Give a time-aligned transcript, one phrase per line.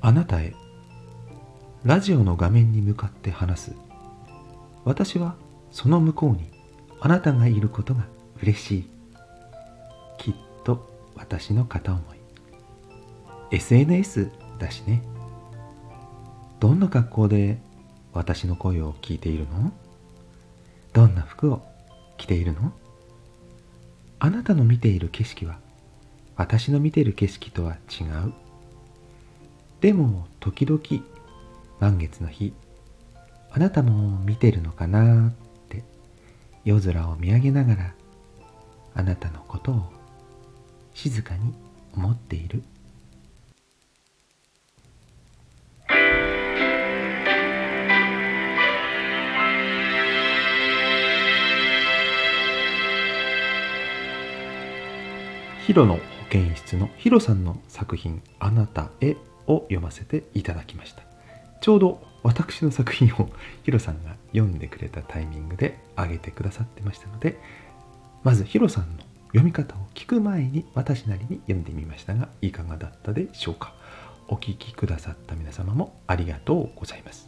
[0.00, 0.54] あなたへ
[1.84, 3.72] ラジオの画面に向かって話す。
[4.84, 5.36] 私は
[5.70, 6.50] その向こうに
[7.00, 8.06] あなたがいることが
[8.42, 8.90] 嬉しい。
[10.18, 12.18] きっと私の片思い。
[13.50, 15.02] SNS だしね。
[16.58, 17.60] どんな格好で
[18.12, 19.72] 私の声を聞いているの？
[20.92, 21.62] どんな服を
[22.16, 22.72] 着ているの？
[24.20, 25.58] あなたの見ている景色は
[26.36, 28.32] 私の見ている景色とは違う。
[29.80, 30.80] でも時々
[31.78, 32.52] 満月の日
[33.50, 35.32] あなたも見てるのかなっ
[35.68, 35.84] て
[36.64, 37.94] 夜空を見上げながら
[38.94, 39.92] あなたのことを
[40.94, 41.54] 静かに
[41.94, 42.62] 思っている。
[55.68, 61.02] ヒロの保健室のヒロさんの作品「あなたへ」を読ませていただきました。
[61.60, 63.28] ちょうど私の作品を
[63.64, 67.38] ヒロさんが読んでくれたタイミングで上げてくださってましたので
[68.24, 73.74] まずヒロさんの読み方を聞く前に私なりに読んでみましたがいかがだったでしょうか。
[74.28, 77.27] お聞きくださった皆様もありがとうございます。